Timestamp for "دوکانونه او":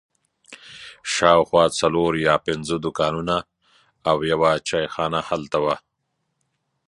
2.85-4.17